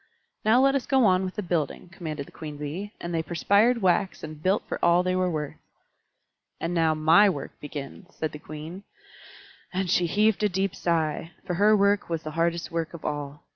"Now 0.43 0.59
let 0.59 0.73
us 0.73 0.87
go 0.87 1.05
on 1.05 1.23
with 1.23 1.35
the 1.35 1.43
building," 1.43 1.87
commanded 1.89 2.25
the 2.25 2.31
Queen 2.31 2.57
Bee, 2.57 2.91
and 2.99 3.13
they 3.13 3.21
perspired 3.21 3.83
wax 3.83 4.23
and 4.23 4.41
built 4.41 4.63
for 4.67 4.83
all 4.83 5.03
they 5.03 5.15
were 5.15 5.29
worth. 5.29 5.57
"And 6.59 6.73
now 6.73 6.95
my 6.95 7.29
work 7.29 7.51
begins," 7.59 8.07
said 8.15 8.31
the 8.31 8.39
Queen, 8.39 8.81
and 9.71 9.91
she 9.91 10.07
heaved 10.07 10.41
a 10.41 10.49
deep 10.49 10.75
sigh; 10.75 11.33
for 11.45 11.53
her 11.53 11.77
work 11.77 12.09
was 12.09 12.23
the 12.23 12.31
hardest 12.31 12.71
work 12.71 12.95
of 12.95 13.05
all. 13.05 13.43